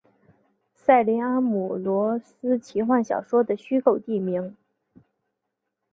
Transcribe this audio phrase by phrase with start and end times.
[0.73, 4.57] 塞林安姆罗斯奇幻小说的虚构地名。